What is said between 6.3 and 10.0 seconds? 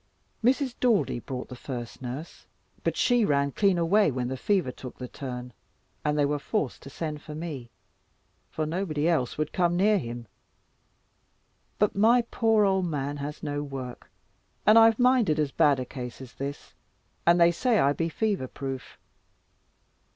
forced to send for me, for nobody else would come near